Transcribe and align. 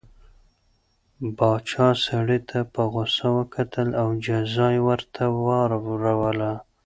پاچا 1.37 1.87
سړي 2.05 2.39
ته 2.49 2.59
په 2.73 2.81
غوسه 2.91 3.27
وکتل 3.37 3.87
او 4.01 4.07
جزا 4.25 4.67
یې 4.75 4.81
ورته 4.87 5.23
واوروله. 5.45 6.51